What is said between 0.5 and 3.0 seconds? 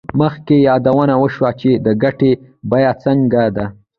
یادونه وشوه چې د ګټې بیه